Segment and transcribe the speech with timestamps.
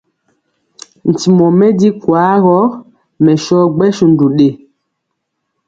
[1.11, 2.57] Ntimɔ mɛ di kwaa gɔ,
[3.23, 4.47] mɛ sɔ gbɛsundu ɗe.